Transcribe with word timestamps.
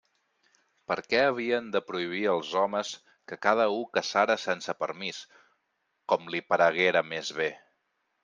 Per 0.91 0.95
què 1.09 1.19
havien 1.25 1.67
de 1.75 1.81
prohibir 1.89 2.21
els 2.31 2.53
homes 2.61 2.93
que 3.31 3.37
cada 3.47 3.67
u 3.75 3.85
caçara 3.97 4.37
sense 4.45 4.75
permís, 4.79 5.19
com 6.13 6.25
li 6.37 6.43
pareguera 6.55 7.07
més 7.13 7.33
bé? 7.43 7.51